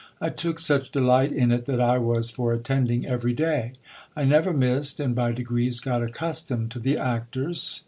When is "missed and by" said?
4.51-5.31